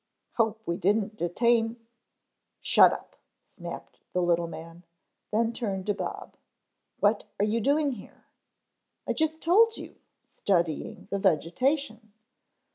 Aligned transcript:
"Hope 0.37 0.63
we 0.65 0.77
didn't 0.77 1.15
detain" 1.15 1.77
"Shut 2.71 2.91
up," 2.91 3.17
snapped 3.43 3.99
the 4.13 4.21
little 4.23 4.47
man, 4.47 4.81
then 5.31 5.53
turned 5.53 5.85
to 5.85 5.93
Bob. 5.93 6.33
"What 6.99 7.25
you 7.39 7.61
doing 7.61 7.91
here?" 7.91 8.25
"I 9.07 9.13
just 9.13 9.41
told 9.41 9.77
you, 9.77 9.97
studying 10.23 11.07
the 11.11 11.19
vegetation." 11.19 12.13